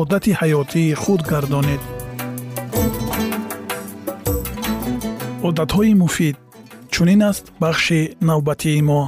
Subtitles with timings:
[0.00, 1.82] одати ҳаётии худ гардонед.
[5.48, 6.36] Одатҳои муфид
[6.92, 9.02] чунин аст бахши навбатии мо.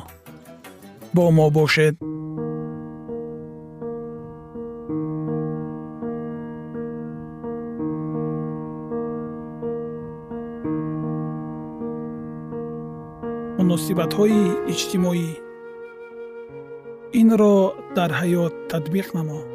[1.14, 1.94] Бо мо бошед.
[13.58, 14.42] Муносибатҳои
[14.72, 15.28] иҷтимоӣ.
[17.20, 17.56] Инро
[17.96, 19.53] дар ҳаёт татбиқ намо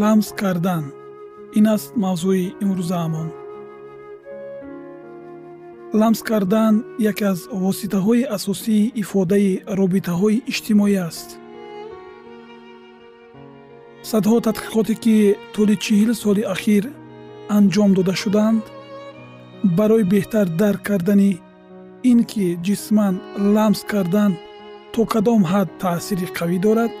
[0.00, 0.84] ламс кардан.
[1.58, 3.28] Ин аст мавзӯи имрӯзаамон
[6.00, 6.74] ламс кардан
[7.10, 9.50] яке аз воситаҳои асосии ифодаи
[9.80, 11.28] робитаҳои иҷтимоӣ аст.
[14.10, 15.16] Садҳо тадқиқоте ки
[15.54, 16.84] тӯли чил соли ахир
[17.56, 18.62] анҷом дода шуданд
[19.78, 21.32] барои беҳтар дарк кардани
[22.10, 23.14] ин ки ҷисман
[23.54, 24.32] ламс кардан
[24.92, 26.92] то кадом ҳад таъсири қавӣ дорад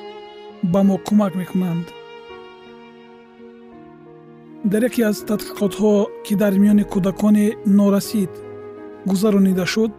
[0.72, 1.86] ба мо кӯмак мекунанд
[4.64, 7.46] дар яке аз тадқиқотҳо ки дар миёни кӯдакони
[7.78, 8.32] норасид
[9.10, 9.92] гузаронида шуд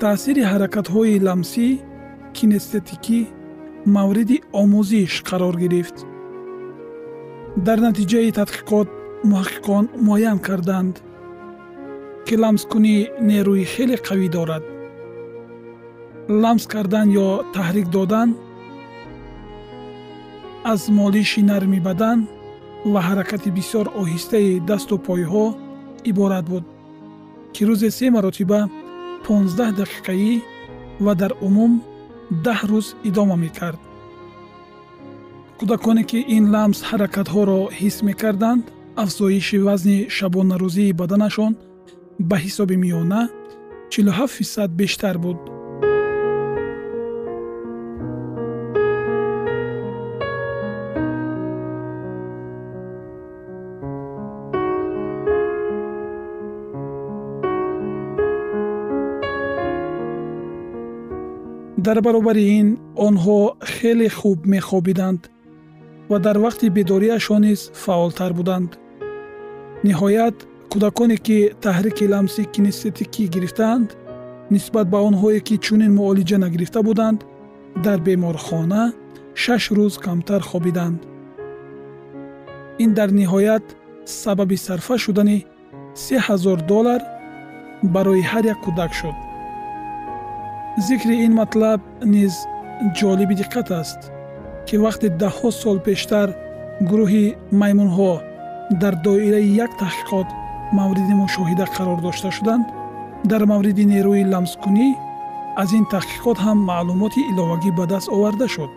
[0.00, 1.68] таъсири ҳаракатҳои ламсӣ
[2.36, 3.20] кинестетикӣ
[3.94, 5.96] мавриди омӯзиш қарор гирифт.
[7.66, 8.88] Дар натиҷаи тадқиқот
[9.30, 10.94] муҳаққиқон муайян карданд
[12.26, 12.96] ки ламскунӣ
[13.28, 14.64] нерӯи хеле қавӣ дорад.
[16.42, 18.28] Ламс кардан ё таҳрик додан
[20.72, 22.18] аз молиши нарми бадан
[22.92, 25.46] ва ҳаракати бисёр оҳистаи дасту пойҳо
[26.10, 26.64] иборат буд
[27.54, 28.60] ки рӯзе се маротиба
[29.26, 30.32] 15 дақиқаӣ
[31.04, 31.72] ва дар умум
[32.44, 33.80] даҳ рӯз идома мекард.
[35.58, 38.64] Кӯдаконе ки ин ламс ҳаракатҳоро ҳис мекарданд
[39.02, 41.52] афзоиши вазни шабонарӯзии баданашон
[42.28, 43.22] ба ҳисоби миёна
[43.90, 45.38] 47 фисад бештар буд
[61.86, 62.68] дар баробари ин
[63.06, 63.40] онҳо
[63.74, 65.20] хеле хуб мехобиданд
[66.10, 68.70] ва дар вақти бедориашон низ фаъолтар буданд.
[69.86, 70.36] Ниҳоят
[70.72, 73.88] кӯдаконе ки таҳрики ламси кинестетикӣ гирифтаанд
[74.54, 77.20] нисбат ба онҳое ки чунин муолиҷа нагирифта буданд
[77.84, 78.84] дар беморхона
[79.42, 81.00] шаш рӯз камтар хобиданд.
[82.84, 83.66] Ин дар ниҳоят
[84.22, 85.38] сабаби сарфа шудани
[86.04, 87.00] се ҳазор доллар
[87.94, 89.16] барои ҳар як кӯдак шуд
[90.78, 92.34] зикри ин матлаб низ
[92.98, 94.00] ҷолиби диққат аст
[94.66, 96.28] ки вақте даҳҳо сол пештар
[96.88, 97.26] гурӯҳи
[97.60, 98.12] маймунҳо
[98.80, 100.28] дар доираи як таҳқиқот
[100.78, 102.66] мавриди мушоҳида қарор дошта шуданд.
[103.30, 104.88] Дар мавриди нерӯи ламскунӣ
[105.62, 108.70] аз ин таҳқиқот ҳам маълумоти иловагӣ ба даст оварда шуд.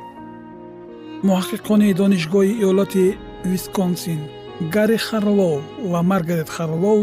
[1.28, 3.06] Муҳаққиқони донишгоҳи иёлоти
[3.52, 4.20] висконсин
[4.76, 5.56] гарри харлоу
[5.92, 7.00] ва маргарет харлоу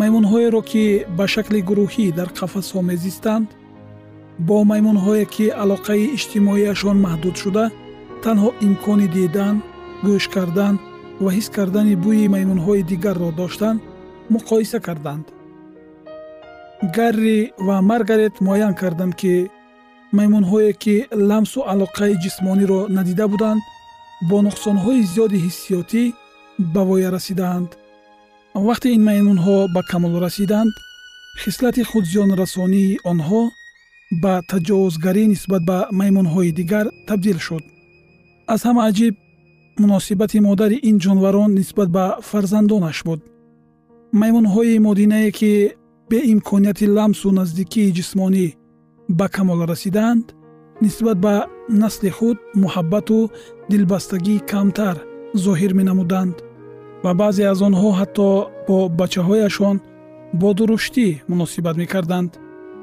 [0.00, 0.84] маймунҳоеро ки
[1.16, 3.48] ба шакли гурӯҳӣ дар қафасҳо мезистанд
[4.46, 7.64] бо маймунҳое ки алоқаи иҷтимоияшон маҳдуд шуда
[8.24, 9.56] танҳо имкони дидан
[10.06, 10.74] гӯш кардан
[11.22, 13.78] ва ҳис кардани бӯи маймунҳои дигарро доштанд
[14.34, 15.24] муқоиса карданд.
[16.96, 19.34] Гарри ва маргарет муайян карданд ки
[20.18, 20.96] маймунҳое ки
[21.30, 23.62] ламсу алоқаи ҷисмониро надида буданд
[24.28, 26.02] бо нуқсонҳои зиёди ҳиссиётӣ
[26.74, 27.70] ба воя расидаанд
[28.68, 30.72] вақте ин маймунҳо ба камол расиданд
[31.42, 33.42] хислати худзиёнрасонии онҳо
[34.10, 37.64] ба таҷовузгарӣ нисбат ба маймунҳои дигар табдил шуд.
[38.52, 39.14] Аз ҳама аҷиб
[39.82, 43.20] муносибати модари ин ҷонварон нисбат ба фарзандонаш буд.
[44.20, 45.52] Маймунҳои модинае ки
[46.10, 48.46] беимконияти ламсу наздикии ҷисмонӣ
[49.18, 50.24] ба камол расидаанд
[50.84, 51.34] нисбат ба
[51.82, 53.18] насли худ муҳаббату
[53.70, 54.96] дилбастагӣ камтар
[55.44, 56.36] зоҳир менамуданд
[57.04, 58.28] ва баъзе аз онҳо ҳатто
[58.68, 59.76] бо бачаҳояшон
[60.40, 62.30] бо дуруштӣ муносибат мекарданд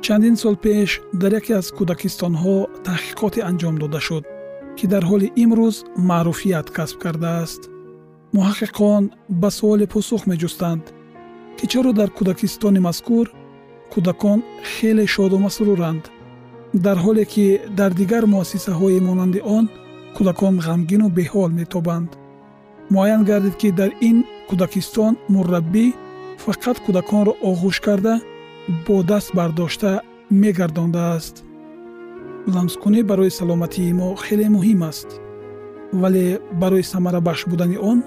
[0.02, 2.56] чандин сол пеш дар яке аз кӯдакистонҳо
[2.88, 4.24] таҳқиқоте анҷом дода шуд
[4.78, 5.76] ки дар ҳоли имрӯз
[6.10, 7.62] маъруфият касб кардааст.
[8.36, 9.04] муҳаққиқон
[9.42, 10.84] ба суоле посух меҷустанд
[11.58, 13.26] ки чаро дар кӯдакистони мазкур
[13.94, 14.40] кӯдакон
[14.72, 16.04] хеле шоду масруранд
[16.86, 17.46] дар ҳоле ки
[17.80, 19.66] дар дигар муассисаҳои монанди он
[20.16, 22.10] кӯдакон ғамгину беҳол метобанд.
[22.94, 24.18] муайян гардид ки дар ин
[24.50, 25.86] кӯдакистон мурраббӣ
[26.44, 28.16] фақат кӯдаконро оғӯш карда
[28.68, 31.44] бо даст бардошта мегардондааст.
[32.54, 35.10] Ламскунӣ барои саломатии мо хеле муҳим аст
[36.02, 38.04] вале барои самарабахш будани он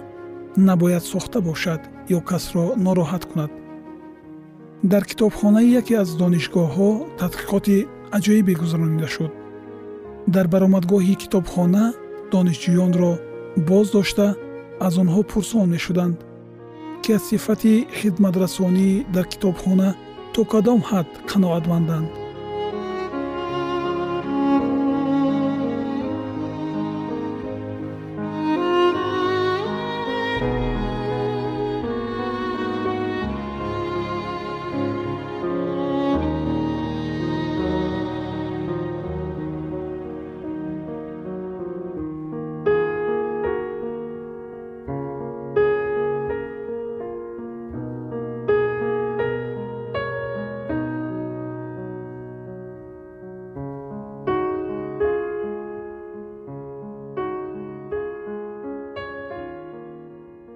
[0.57, 3.51] набояд сохта бошад ё касро нороҳат кунад.
[4.83, 6.91] Дар китобхонаи яке аз донишгоҳҳо
[7.21, 7.87] тадқиқоти
[8.17, 9.33] аҷоибе гузаронида шуд.
[10.35, 11.85] Дар баромадгоҳи китобхона
[12.33, 13.13] донишҷӯёнро
[13.69, 14.27] боз дошта
[14.87, 16.17] аз онҳо пурсон мешуданд
[17.03, 19.89] ки аз сифати хидматрасонӣ дар китобхона
[20.35, 22.09] то кадом ҳад қаноатманданд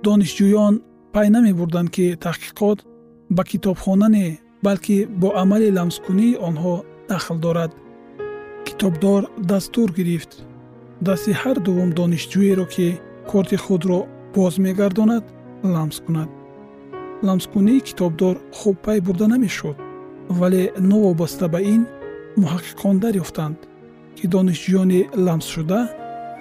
[0.07, 0.75] донишҷӯён
[1.15, 2.79] пай намебурданд ки таҳқиқот
[3.37, 4.27] ба китобхона не
[4.67, 6.75] балки бо амали ламскунии онҳо
[7.11, 7.73] дахл дорад.
[8.67, 10.31] Китобдор дастур гирифт.
[11.07, 12.87] Дасти ҳар дуввум донишҷӯеро ки
[13.31, 14.01] корти худро
[14.35, 15.25] боз мегардонад
[15.75, 16.31] ламс кунад.
[17.27, 19.77] Ламскунии китобдор хуб пай бурда намешуд
[20.39, 21.83] вале новобаста ба ин
[22.41, 23.59] муҳаққиқон дарёфтанд
[24.17, 25.81] ки донишҷӯёни ламсшуда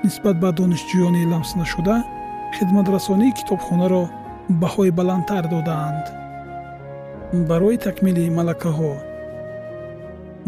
[0.04, 1.96] нисбат ба донишҷӯёни ламснашуда
[2.56, 4.04] хидматрасонии китобхонаро
[4.62, 6.06] баҳои баландтар додаанд.
[7.50, 8.94] Барои такмили малакаҳо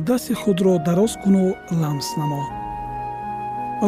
[0.07, 1.43] дасти худро дароз куну
[1.81, 2.43] ламс намо.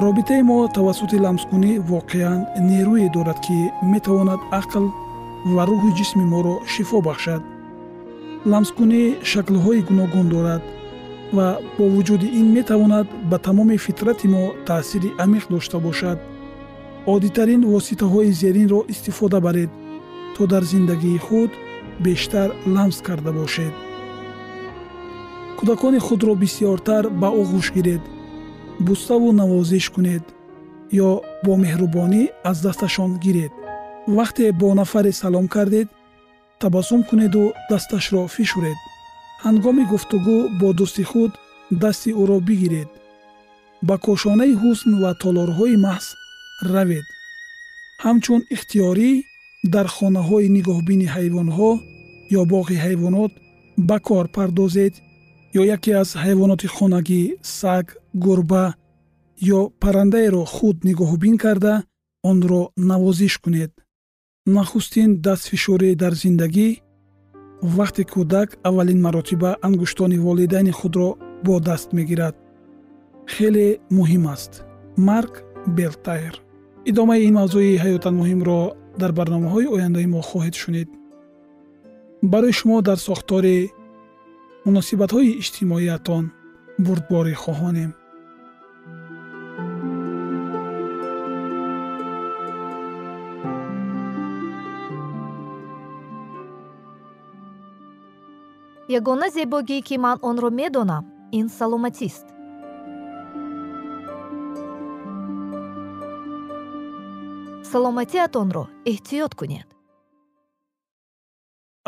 [0.06, 3.58] Робитаи мо тавассути ламскунӣ воқеан нерӯе дорад ки
[3.94, 4.86] метавонад ақл
[5.54, 7.42] ва рӯҳи ҷисми моро шифо бахшад.
[8.52, 10.64] Ламскунӣ шаклҳои гуногун дорад
[11.36, 11.48] ва
[11.78, 16.18] бо вуҷуди ин метавонад ба тамоми фитрати мо таъсири амиқ дошта бошад
[17.14, 19.72] оддитарин воситаҳои зеринро истифода баред
[20.36, 21.52] то дар зиндагии худ
[22.06, 23.74] бештар ламс карда бошед.
[25.58, 28.04] Кӯдакони худро бисьёртар ба оғӯш гиред
[28.86, 30.24] буставу навозиш кунед
[31.08, 31.12] ё
[31.46, 33.54] бо меҳрубонӣ аз дасташон гиред.
[34.18, 35.88] Вақте бо нафаре салом кардед
[36.62, 38.80] табассум кунеду дасташро фишуред.
[39.46, 41.32] Ҳангоми гуфтугӯ бо дӯсти худ
[41.82, 42.90] дасти ӯро бигиред.
[43.88, 46.08] Ба кошонаи ҳусн ва толорҳои маҳз
[46.62, 47.06] равед.
[48.04, 49.12] Ҳамчун ихтиёрӣ
[49.74, 51.72] дар хонаҳои нигоҳбини ҳайвонҳо
[52.40, 53.32] ё боғи ҳайвонот
[53.88, 54.94] ба кор пардозед
[55.60, 57.22] ё яке аз ҳайвоноти хонагӣ
[57.60, 57.86] саг
[58.26, 58.66] гурба
[59.58, 61.74] ё паррандаеро худ нигоҳубин карда
[62.30, 63.72] онро навозиш кунед.
[64.56, 66.70] Нахустин дастфишорӣ дар зиндагӣ
[67.78, 71.10] вақте кӯдак аввалин маротиба ангуштони волидайни худро
[71.46, 72.36] бо даст мегирад.
[73.34, 74.52] Хеле муҳим аст.
[75.08, 75.34] Марк
[75.78, 76.47] белтайр
[76.90, 78.60] идомаи ин мавзӯи ҳаётан муҳимро
[79.02, 80.90] дар барномаҳои ояндаи мо хоҳед шунид.
[82.32, 83.58] Барои шумо дар сохтори
[84.66, 86.24] муносибатҳои иҷтимоиятон
[86.86, 87.92] бурдборӣ хоҳонем.
[99.00, 101.04] Ягона зебогӣ ки ман онро медонам
[101.40, 102.37] ин саломатист
[107.72, 109.68] саломатиатонро эҳтиёт кунед.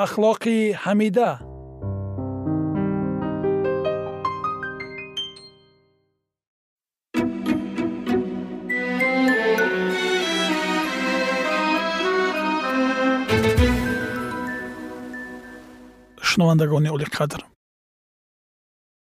[0.05, 1.29] Ахлоқи ҳамида.
[16.29, 17.41] Шунавандагони олиқадр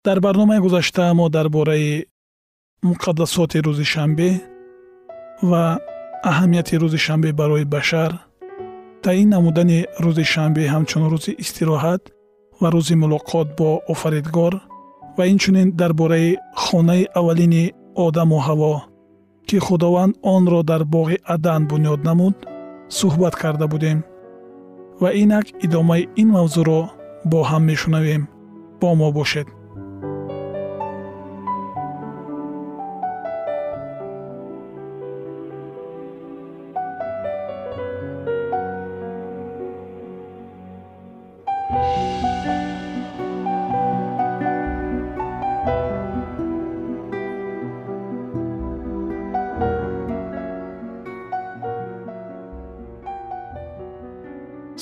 [0.05, 2.07] дар барномаи гузашта мо дар бораи
[2.89, 4.29] муқаддасоти рӯзи шанбе
[5.49, 5.63] ва
[6.23, 8.11] аҳамияти рӯзи шанбе барои башар
[9.03, 12.01] таъин намудани рӯзи шанбе ҳамчун рӯзи истироҳат
[12.61, 14.53] ва рӯзи мулоқот бо офаридгор
[15.17, 17.63] ва инчунин дар бораи хонаи аввалини
[18.05, 18.73] одаму ҳаво
[19.47, 22.35] ки худованд онро дар боғи адан бунёд намуд
[22.99, 23.97] суҳбат карда будем
[25.01, 26.81] ва инак идомаи ин мавзӯъро
[27.31, 28.23] бо ҳам мешунавем.
[28.81, 29.47] Бо мо бошед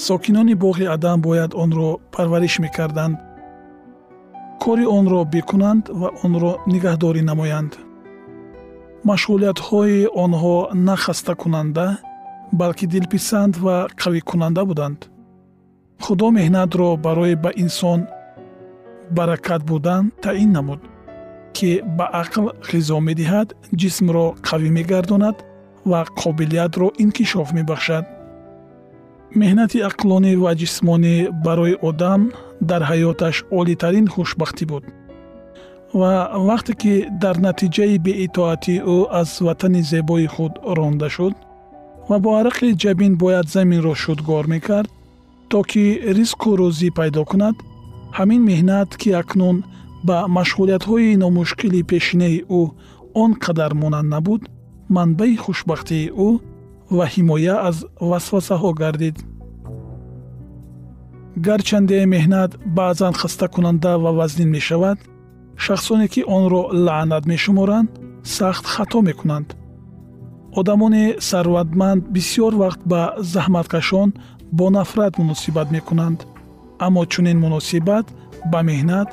[0.07, 3.17] сокинони боғи адам бояд онро парвариш мекарданд.
[4.59, 7.71] Кори онро бикунанд ва онро нигаҳдорӣ намоянд.
[9.09, 10.57] Машғулиятҳои онҳо
[10.87, 11.87] на хастакунанда
[12.59, 14.99] балки дилписанд ва қавикунанда буданд.
[16.03, 17.99] Худо меҳнатро барои ба инсон
[19.17, 20.81] баракат будан таъин намуд
[21.55, 23.47] ки ба ақл ғизо медиҳад
[23.81, 25.37] ҷисмро қавӣ мегардонад
[25.89, 28.05] ва қобилиятро инкишоф мебахшад
[29.41, 32.21] меҳнати ақлонӣ ва ҷисмонӣ барои одам
[32.69, 34.83] дар ҳаёташ олитарин хушбахтӣ буд.
[35.99, 36.13] Ва
[36.49, 41.35] вақте ки дар натиҷаи беитоатии ӯ аз ватани зебои худ ронда шуд
[42.09, 44.89] ва бо арақи ҷабин бояд заминро шудгор мекард
[45.51, 45.83] то ки
[46.17, 47.55] ризқу рӯзӣ пайдо кунад
[48.17, 49.57] ҳамин меҳнат ки акнун
[50.07, 52.61] ба машғулиятҳои номушкили пешинаи ӯ
[53.23, 54.41] он қадар монанд набуд
[54.95, 56.29] манбаи хушбахтии ӯ
[56.91, 57.77] ва ҳимоя аз
[58.09, 59.17] васвасаҳо гардид.
[61.45, 64.97] Гарчанде меҳнат баъзан хастакунанда ва вазнин мешавад
[65.63, 67.89] шахсоне ки онро лаънат мешуморанд
[68.23, 69.47] сахт хато мекунанд.
[70.59, 73.01] Одамони сарватманд бисьёр вақт ба
[73.33, 74.09] заҳматкашон
[74.57, 76.19] бо нафрат муносибат мекунанд.
[76.85, 78.05] Аммо чунин муносибат
[78.51, 79.09] ба меҳнат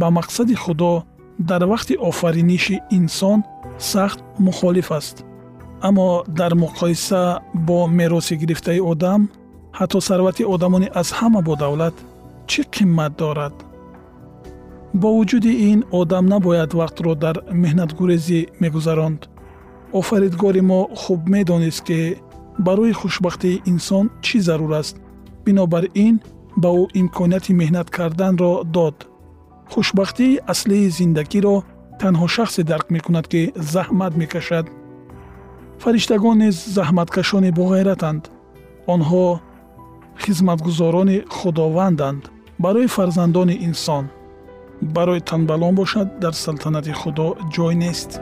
[0.00, 0.92] ба мақсади худо
[1.38, 3.38] дар вақти офариниши инсон
[3.78, 5.16] сахт мухолиф аст
[5.88, 9.20] аммо дар муқоиса бо мероси гирифтаи одам
[9.78, 11.94] ҳатто сарвати одамони аз ҳама бодавлат
[12.50, 13.54] чӣ қимат дорад?
[15.00, 19.20] Бо вуҷуди ин одам набояд вақтро дар меҳнатгурезӣ мегузаронд.
[20.00, 21.98] Офаридгори мо хуб медонист ки
[22.66, 24.96] барои хушбахтии инсон чӣ зарур аст?
[25.44, 26.14] Бинобар ин
[26.62, 28.96] ба ӯ имконияти меҳнат карданро дод.
[29.72, 31.56] Хушбахтии аслии зиндагиро
[32.00, 33.42] танҳо шахсе дарк мекунад ки
[33.74, 34.66] заҳмат мекашад
[35.78, 38.22] фариштагон низ заҳматкашони боғайратанд
[38.94, 39.40] онҳо
[40.22, 42.22] хизматгузорони худованданд
[42.58, 44.04] барои фарзандони инсон.
[44.82, 48.20] Барои танбалон бошад дар салтанати худо ҷой нест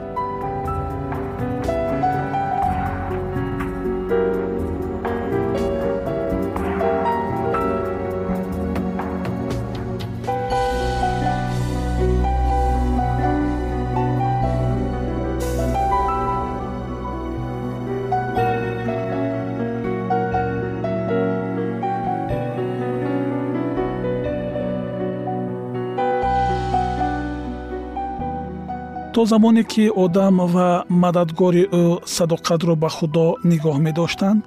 [29.13, 31.83] то замоне ки одам ва мададгори ӯ
[32.15, 34.41] садоқатро ба худо нигоҳ медоштанд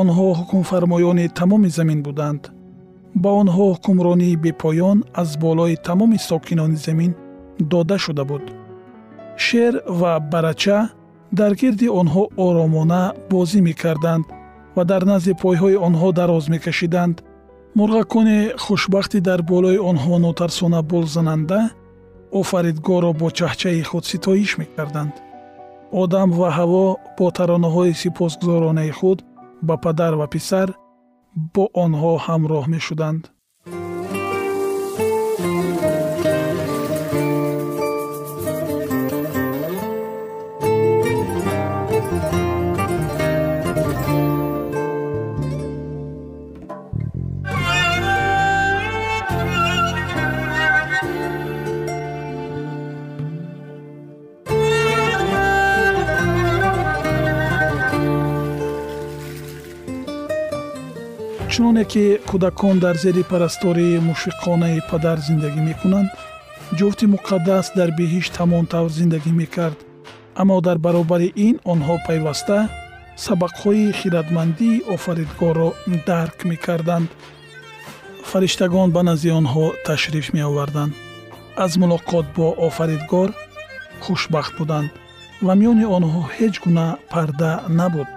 [0.00, 2.42] онҳо ҳукмфармоёни тамоми замин буданд.
[3.22, 7.12] Ба онҳо ҳукмронии бепоён аз болои тамоми сокинони замин
[7.72, 8.44] дода шуда буд.
[9.44, 10.78] Шер ва барача
[11.38, 14.24] дар гирди онҳо оромона бозӣ мекарданд
[14.76, 17.16] ва дар назди пойҳои онҳо дароз мекашиданд.
[17.78, 21.60] Мурғакони хушбахти дар болои онҳо нотарсона болзананда
[22.38, 25.14] офаридгорро бо чаҳчаи худ ситоиш мекарданд.
[26.02, 26.86] одам ва ҳаво
[27.18, 29.18] бо таронаҳои сипосгузоронаи худ
[29.66, 30.68] ба падар ва писар
[31.54, 33.22] бо онҳо ҳамроҳ мешуданд
[61.76, 66.08] чуноне ки кӯдакон дар зери парастории мушфиқонаи падар зиндагӣ мекунанд.
[66.78, 69.78] ҷуфти муқаддас дар биҳишт ҳамон тавр зиндагӣ мекард.
[70.40, 72.58] Аммо дар баробари ин онҳо пайваста
[73.24, 75.70] сабақҳои хиратмандии офаридгорро
[76.08, 77.08] дарк мекарданд.
[78.30, 80.92] Фариштагон ба назди онҳо ташриф меоварданд.
[81.64, 83.28] Аз мулоқот бо офаридгор
[84.04, 84.90] хушбахт буданд
[85.46, 88.08] ва миёни онҳо ҳеҷ гуна парда набуд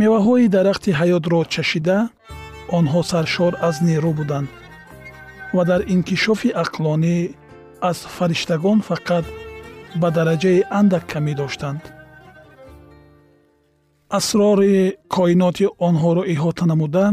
[0.00, 1.98] меваҳои дарахти ҳаётро чашида
[2.78, 4.48] онҳо саршор аз нерӯ буданд
[5.56, 7.16] ва дар инкишофи ақлонӣ
[7.90, 9.24] аз фариштагон фақат
[10.00, 11.82] ба дараҷаи андак камӣ доштанд.
[14.18, 14.76] Асрори
[15.14, 17.06] коиноти онҳоро иҳота намуда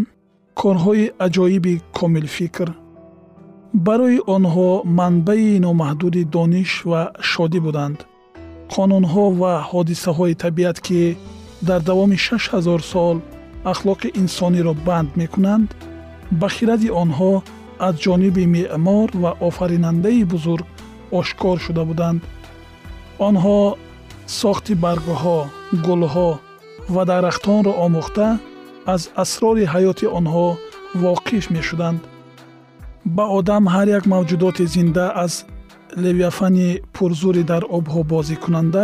[0.62, 2.70] корҳои аҷоиби комилфикр
[3.88, 7.02] барои онҳо манбаи номаҳдуди дониш ва
[7.32, 7.98] шодӣ буданд.
[8.74, 11.02] Қонунҳо ва ҳодисаҳои табиат ки
[11.70, 13.18] дар давоми 6000 сол
[13.72, 15.70] ахлоқи инсониро банд мекунанд
[16.40, 17.34] ба хиради онҳо
[17.88, 20.66] аз ҷониби меъмор ва офаринандаи бузург
[21.20, 22.22] ошкор шуда буданд.
[23.28, 23.60] Онҳо
[24.42, 25.40] сохти баргҳо
[25.86, 26.32] гулҳо
[26.94, 28.28] ва дарахтонро омӯхта
[28.94, 30.48] аз асрори ҳаёти онҳо
[31.04, 32.00] воқиф мешуданд.
[33.16, 35.34] Ба одам ҳар як мавҷудоти зинда аз
[36.04, 38.84] левиафани пурзури дар обҳо бозикунанда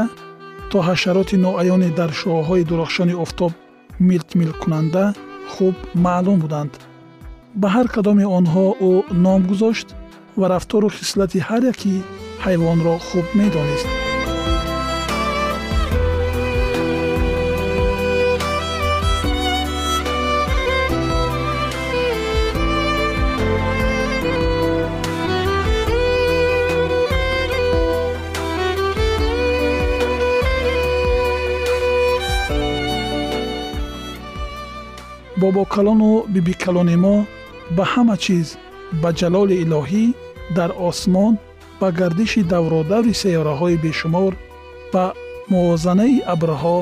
[0.72, 3.52] то ҳашароти ноаёне дар шуоҳои дурахшони офтоб
[4.10, 5.06] милтмилкунанда
[5.54, 6.74] хуб маълум буданд.
[7.62, 8.92] Ба ҳар кадоми онҳо ӯ
[9.26, 9.88] ном гузошт
[10.40, 11.94] ва рафтору хислати ҳар яки
[12.46, 14.11] ҳайвонро хуб медонист
[35.52, 37.16] бобокалону бибикалони мо
[37.76, 38.48] ба ҳама чиз
[39.02, 40.06] ба ҷалоли илоҳӣ
[40.58, 41.34] дар осмон
[41.80, 44.34] ба гардиши давродаври сайёраҳои бешумор
[44.94, 45.06] ба
[45.52, 46.80] мувозанаи абрҳо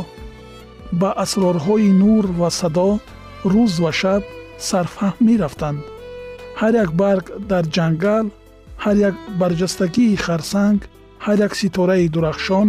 [1.01, 2.91] ба асрорҳои нур ва садо
[3.53, 4.23] рӯз ва шаб
[4.69, 5.79] сарфаҳм мерафтанд.
[6.59, 8.25] Ҳар як барг дар ҷангал
[8.83, 10.79] ҳар як барҷастагии харсанг
[11.25, 12.67] ҳар як ситораи дурахшон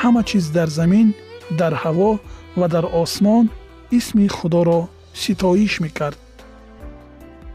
[0.00, 1.08] ҳама чиз дар замин
[1.60, 2.10] дар ҳаво
[2.58, 3.44] ва дар осмон
[3.98, 4.82] исми худоро
[5.14, 6.18] ситоиш мекард.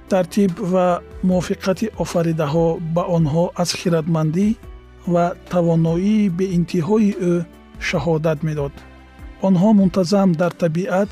[0.09, 0.87] Тартиб ва
[1.27, 4.47] мувофиқати офаридаҳо ба онҳо аз хиратмандӣ
[5.13, 7.33] ва тавоноии беинтиҳои ӯ
[7.87, 8.73] шаҳодат медод.
[9.47, 11.09] Онҳо мунтазам дар табиат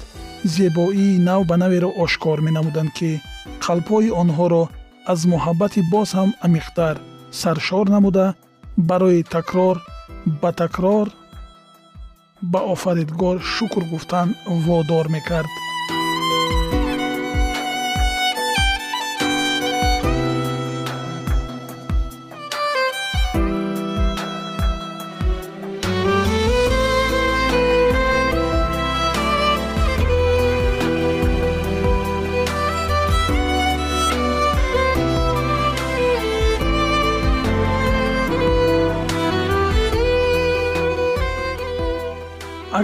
[0.55, 3.12] зебоии нав ба наверо ошкор менамуданд ки
[3.65, 4.63] қалбҳои онҳоро
[5.12, 6.95] аз муҳаббати боз ҳам амиқтар
[7.41, 8.25] саршор намуда
[8.89, 9.77] барои такрор
[10.41, 11.08] ба такрор
[12.51, 14.27] ба офаридгор шукр гуфтан
[14.65, 15.51] водор мекард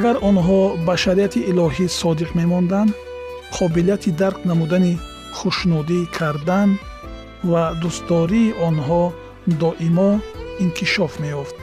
[0.01, 2.91] агар онҳо ба шариати илоҳӣ содиқ мемонданд
[3.57, 4.93] қобилияти дарк намудани
[5.37, 6.69] хушнудӣ кардан
[7.51, 9.03] ва дӯстдории онҳо
[9.61, 10.11] доимо
[10.63, 11.55] инкишоф меёфт.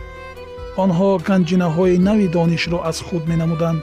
[0.85, 3.81] Онҳо ганҷинаҳои нави донишро аз худ менамуданд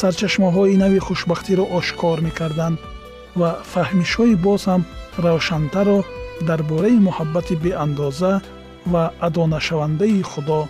[0.00, 2.76] сарчашмаҳои нави хушбахтиро ошкор мекарданд
[3.40, 4.82] ва фаҳмишҳои боз ҳам
[5.24, 5.98] равшантарро
[6.48, 8.32] дар бораи муҳаббати беандоза
[8.92, 10.60] ва адонашавандаи худо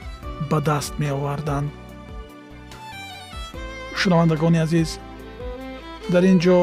[0.51, 1.69] ба даст меоварданд
[4.03, 4.91] шунавандагони азиз.
[6.13, 6.59] Дар ин ҷо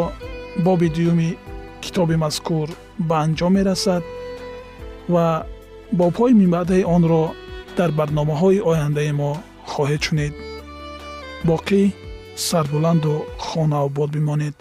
[0.66, 1.30] боби дуюми
[1.84, 2.68] китоби мазкур
[3.08, 4.04] ба анҷом мерасад
[5.14, 5.26] ва
[6.00, 7.24] бобҳои минбаъдаи онро
[7.78, 9.32] дар барномаҳои ояндаи мо
[9.72, 10.34] хоҳед шунид.
[11.50, 11.82] Боқӣ
[12.48, 13.14] сарбуланду
[13.48, 14.56] хонаобод бимонед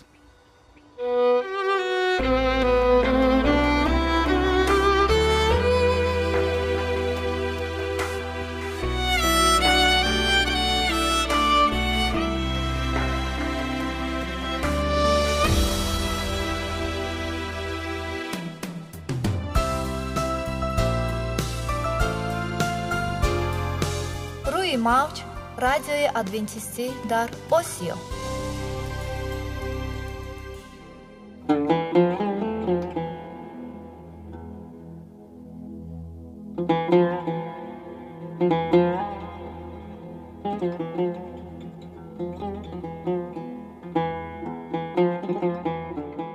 [26.08, 27.94] радиои адвентистӣ дар осиё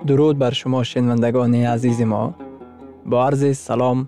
[0.08, 2.34] дуруд бар шумо шинавандагони азизи мо
[3.06, 4.08] бо арзи салом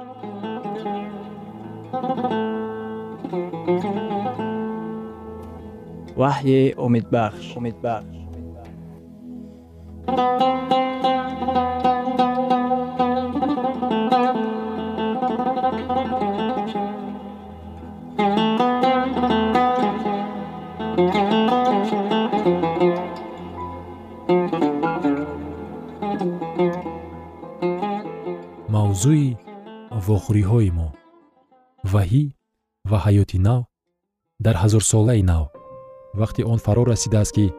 [6.21, 7.45] ваҳйи умедбахш.
[7.59, 8.15] Умедбахш.
[28.73, 29.27] Мавзӯи
[30.05, 30.87] вохӯриҳои мо.
[31.91, 32.23] Ваҳӣ
[32.89, 33.61] ва ҳаёти нав
[34.45, 35.60] дар ҳазорсолаи нав
[36.13, 37.53] вақте он фаро расидааст ки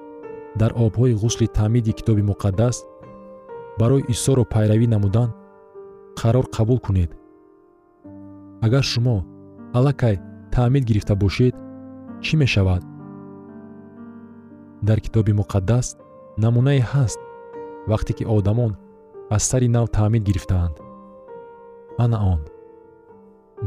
[0.60, 2.76] дар обҳои ғусли таъмиди китоби муқаддас
[3.78, 5.30] барои исоро пайравӣ намудан
[6.20, 7.10] қарор қабул кунед.
[8.60, 9.24] Агар шумо
[9.74, 10.20] аллакай
[10.52, 11.54] таъмид гирифта бошед
[12.24, 12.82] чӣ мешавад?
[14.82, 15.86] Дар китоби муқаддас
[16.38, 17.20] намунае ҳаст
[17.90, 18.72] вақте ки одамон
[19.30, 20.74] аз сари нав таъмид гирифтаанд.
[21.98, 22.40] Ана он.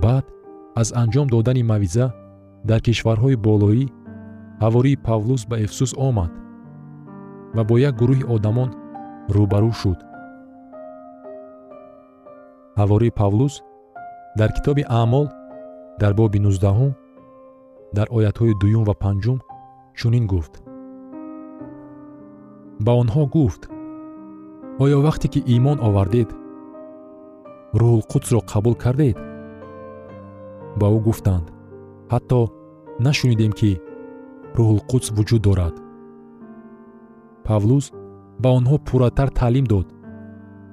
[0.04, 0.26] Баъд
[0.76, 2.08] аз анҷом додани мавъиза
[2.69, 3.86] дар кишварҳои болоӣ
[4.63, 6.32] ҳавории павлус ба эфсус омад
[7.56, 8.70] ва бо як гурӯҳи одамон
[9.36, 10.00] рӯбарӯ шуд.
[12.80, 13.54] Ҳавории павлус
[14.39, 15.28] дар китоби аъмол
[16.02, 16.91] дар боби нуздаҳум
[17.98, 19.39] дар оятҳои дуюм ва панҷум
[20.00, 20.54] чунин гуфт.
[22.86, 23.62] Ба онҳо гуфт
[24.84, 26.30] оё вақте ки имон овардед
[27.80, 29.18] рӯҳулқудсро қабул кардед?
[30.80, 31.46] Ба ӯ гуфтанд
[32.13, 32.39] ҳатто
[33.08, 33.72] нашунидем ки
[34.58, 35.76] рӯҳулқудс вуҷуд дорад.
[37.48, 37.86] Павлус
[38.41, 39.88] ба онҳо пурратар таълим дод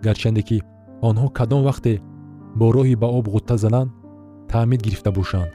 [0.04, 0.58] гарчанде ки
[1.08, 1.92] онҳо кадом вақте
[2.58, 3.90] бо роҳи ба об ғутта зананд
[4.52, 5.50] таъмид гирифта бошанд.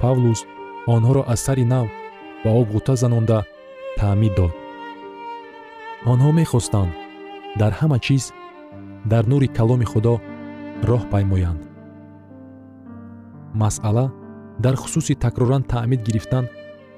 [0.00, 0.40] Павлус
[0.94, 1.86] онҳоро аз сари нав
[2.42, 3.38] ба об ғутта занонда
[3.98, 4.52] таъмид дод.
[6.12, 6.92] Онҳо мехостанд
[7.60, 8.24] дар ҳама чиз
[9.12, 10.14] дар нури каломи худо
[10.88, 11.60] роҳ паймоянд.
[13.60, 14.06] Масъала
[14.64, 16.44] дар хусуси такроран таъмид гирифтан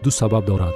[0.03, 0.75] ду сабаб дорад.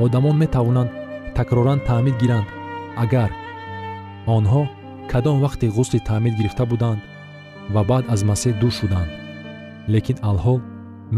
[0.00, 0.90] Одамон метавонанд
[1.34, 2.48] такроран таъмид гиранд.
[2.96, 3.30] Агар
[4.36, 4.62] онҳо
[5.10, 7.00] кадом вақте ғусли таъмид гирифта буданд
[7.74, 9.10] ва баъд аз масеҳ дур шуданд
[9.92, 10.60] лекин алҳол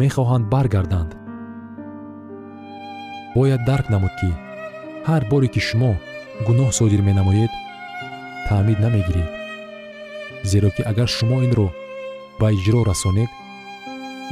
[0.00, 1.10] мехоҳанд баргарданд.
[3.34, 4.30] Бояд дарк намуд ки
[5.08, 5.92] ҳар боре ки шумо
[6.46, 7.52] гуноҳ содир менамоед
[8.48, 9.30] таъмид намегиред.
[10.50, 11.68] Зеро ки агар шумо инро
[12.40, 13.30] ба иҷро расонед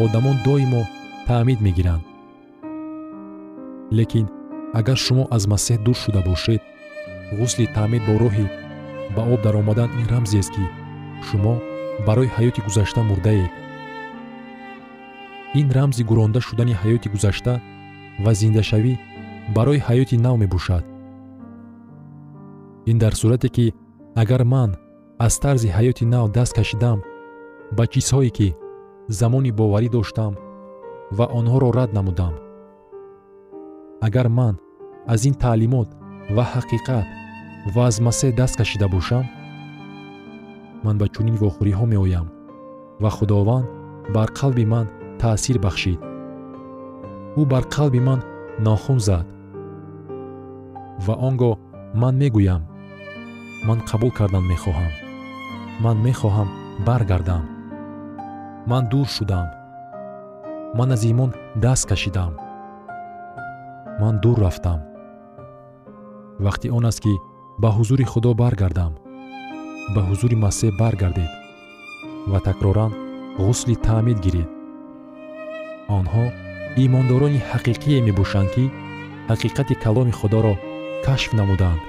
[0.04, 0.82] одамон доимо
[1.26, 2.04] таъмид мегиранд.
[3.92, 4.26] Лекин
[4.74, 6.62] агар шумо аз масеҳ дур шуда бошед
[7.38, 8.46] ғусли таъмид бо роҳи
[9.14, 10.64] ба об даромадан ин рамзест ки
[11.26, 11.54] шумо
[12.06, 13.52] барои ҳаёти гузашта мурдаед.
[15.60, 17.54] Ин рамзи гуронда шудани ҳаёти гузашта
[18.24, 18.94] ва зиндашавӣ
[19.56, 20.84] барои ҳаёти нав мебошад.
[22.90, 23.66] Ин дар сурате ки
[24.22, 24.70] агар ман
[25.26, 26.98] аз тарзи ҳаёти нав даст кашидам
[27.76, 28.48] ба чизҳое ки
[29.08, 30.32] замони боварӣ доштам
[31.16, 32.34] ва онҳоро рад намудам.
[34.06, 34.54] Агар ман
[35.12, 35.88] аз ин таълимот
[36.36, 37.06] ва ҳақиқат
[37.74, 39.24] ва аз масеҳ даст кашида бошам
[40.84, 42.26] ман ба чунин вохӯриҳо меоям
[43.02, 43.66] ва худованд
[44.14, 44.86] бар қалби ман
[45.20, 46.00] таъсир бахшид.
[47.40, 48.20] Ӯ бар қалби ман
[48.66, 49.26] нохун зад
[51.06, 51.54] ва он гоҳ
[52.00, 52.62] ман мегӯям.
[53.66, 54.92] Ман қабул кардан мехоҳам.
[55.84, 56.48] Ман мехоҳам
[56.86, 57.57] баргардам
[58.70, 59.46] ман дур шудам.
[60.74, 62.32] Ман аз имон даст кашидам.
[64.00, 64.80] Ман дур рафтам.
[66.44, 67.14] Вақти он аст ки
[67.62, 68.92] ба ҳузури худо баргардам.
[69.94, 71.30] Ба ҳузури масеҳ баргардед
[72.30, 72.92] ва такроран
[73.44, 74.50] ғусли таъмид гиред.
[75.98, 76.24] Онҳо
[76.84, 78.64] имондорони ҳақиқие мебошанд ки
[79.30, 80.54] ҳақиқати каломи худоро
[81.06, 81.80] кашф намуданд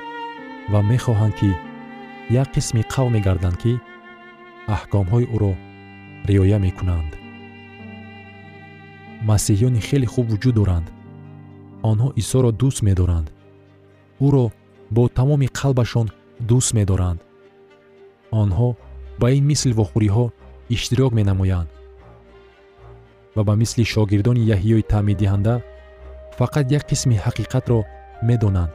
[0.72, 1.52] ва мехоҳанд ки
[2.42, 3.74] як қисми қавме гарданд ки
[4.76, 5.54] аҳкомҳои ӯро
[6.26, 7.12] риоя мекунанд.
[9.30, 10.88] Масеҳиёни хеле хуб вуҷуд доранд.
[11.90, 13.28] Онҳо исоро дӯст медоранд.
[14.26, 14.46] Ӯро
[14.96, 16.08] бо тамоми қалбашон
[16.50, 17.20] дӯст медоранд.
[18.42, 18.70] Онҳо
[19.20, 20.26] ба ин мисли вохӯриҳо
[20.76, 21.70] иштирок менамоянд.
[23.36, 25.56] Ва ба мисли шогирдони яҳиёи таъмидиҳанда
[26.40, 27.80] фақат як қисми ҳақиқатро
[28.30, 28.72] медонанд.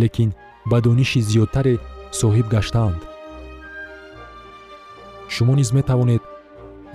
[0.00, 0.30] Лекин
[0.70, 1.74] ба дониши зиёдтаре
[2.20, 3.00] соҳиб гаштаанд
[5.34, 6.22] шумо низ метавонед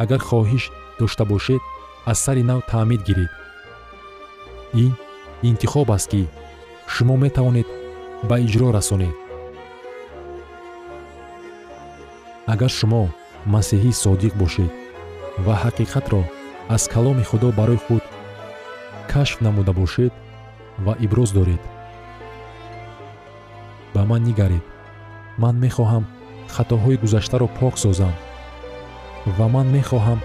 [0.03, 0.63] агар хоҳиш
[0.99, 1.61] дошта бошед
[2.05, 3.31] аз сари нав таъмид гиред.
[4.73, 4.93] Ин
[5.43, 6.27] интихоб аст ки
[6.87, 7.67] шумо метавонед
[8.29, 9.15] ба иҷро расонед.
[12.53, 13.03] Агар шумо
[13.53, 14.71] масеҳӣ содиқ бошед
[15.45, 16.21] ва ҳақиқатро
[16.75, 18.03] аз каломи худо барои худ
[19.11, 20.13] кашф намуда бошед
[20.85, 21.61] ва иброз доред
[23.93, 24.65] ба ман нигаред.
[25.37, 26.03] Ман мехоҳам
[26.55, 28.13] хатоҳои гузаштаро пок созам.
[29.37, 30.19] Ва ман мехоҳам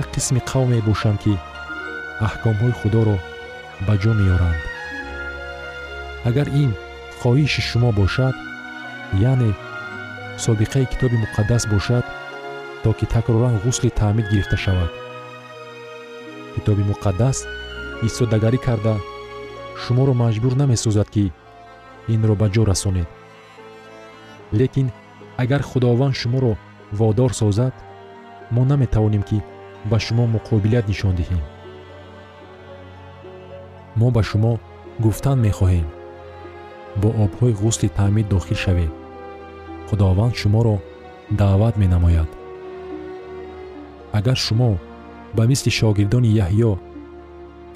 [0.00, 1.32] як қисми қавме бошам ки
[2.26, 3.16] аҳкомҳои худоро
[3.86, 4.60] ба ҷо меоранд
[6.28, 6.70] агар ин
[7.20, 8.34] хоҳиши шумо бошад
[9.30, 9.50] яъне
[10.44, 12.04] собиқаи китоби муқаддас бошад
[12.82, 14.90] то ки такроран ғусли таъмид гирифта шавад.
[16.54, 17.38] Китоби муқаддас
[18.06, 18.94] истодагарӣ карда
[19.82, 21.24] шуморо маҷбур намесозад ки
[22.14, 23.08] инро ба ҷо расонед.
[24.58, 24.88] Лекин
[25.42, 26.52] агар худованд шуморо
[26.98, 27.74] водор созад
[28.54, 29.38] мо наметавонем ки
[29.90, 31.42] ба шумо муқобилат нишон диҳем.
[33.98, 34.52] Мо ба шумо
[35.04, 35.86] гуфтан мехоҳем.
[37.00, 38.92] Бо обҳои ғусли таъмид дохил шавед.
[39.88, 40.76] Худованд шуморо
[41.40, 42.30] даъват менамояд.
[44.18, 44.70] Агар шумо
[45.36, 46.72] ба мисли шогирдони яҳьё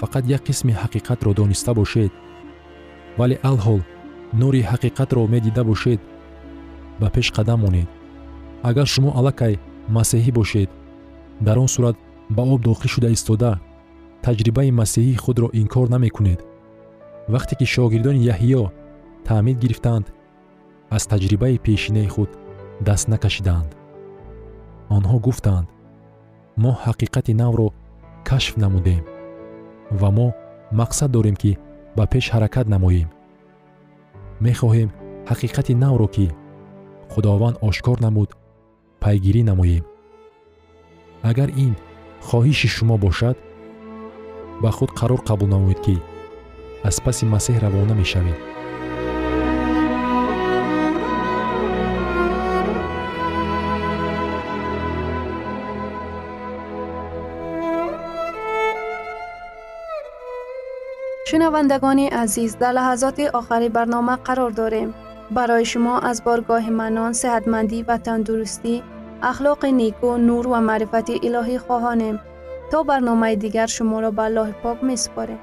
[0.01, 2.12] фақат як қисми ҳақиқатро дониста бошед
[3.18, 3.81] вале алҳол
[4.40, 6.01] нури ҳақиқатро медида бошед
[7.03, 7.88] ба пеш қадам монед.
[8.69, 9.55] Агар шумо аллакай
[9.97, 10.71] масеҳӣ бошед
[11.47, 11.97] дар он сурат
[12.37, 13.53] ба об дохил шуда истода
[14.25, 16.41] таҷрибаи масеҳии худро инкор намекунед.
[17.33, 18.62] Вақте ки шогирдони яҳьё
[19.27, 20.07] таъмид гирифтанд
[20.97, 22.31] аз таҷрибаи пешинаи худ
[22.87, 23.71] даст накашиданд.
[24.97, 25.67] Онҳо гуфтанд
[26.62, 27.69] мо ҳақиқати навро
[28.29, 29.03] кашф намудем
[30.01, 30.29] ва мо
[30.81, 31.53] мақсад дорем ки
[31.97, 33.09] ба пеш ҳаракат намоем.
[34.47, 34.91] Мехоҳем
[35.31, 36.27] ҳақиқати навро ки
[37.12, 38.31] худованд ошкор намуд
[39.03, 39.85] пайгирӣ намоем
[41.31, 41.72] агар ин
[42.29, 43.37] хоҳиши шумо бошад
[44.62, 45.96] ба худ қарор қабул намоед ки
[46.88, 48.38] аз паси масеҳ равона мешавед
[61.29, 64.90] шунавандагони азиз дар лаҳазоти охари барнома қарор дорем
[65.37, 68.75] барои шумо аз боргоҳи манон сеҳатмандӣ ва тандурустӣ
[69.31, 72.16] ахлоқи неку нур ва маърифати илоҳӣ хоҳонем
[72.71, 75.40] то барномаи дигар шуморо ба аллоҳи пок месупорем